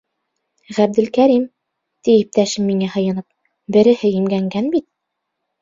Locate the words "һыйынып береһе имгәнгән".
2.97-4.73